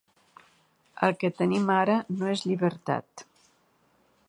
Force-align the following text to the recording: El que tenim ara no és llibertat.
El 1.07 1.13
que 1.23 1.31
tenim 1.41 1.69
ara 1.75 1.99
no 2.21 2.33
és 2.33 2.47
llibertat. 2.53 3.27